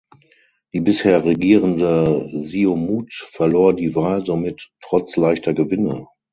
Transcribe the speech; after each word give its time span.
Die 0.73 0.81
bisher 0.81 1.25
regierende 1.25 2.27
Siumut 2.31 3.13
verlor 3.13 3.75
die 3.75 3.93
Wahl 3.93 4.25
somit 4.25 4.71
trotz 4.81 5.15
leichter 5.15 5.53
Gewinne. 5.53 6.07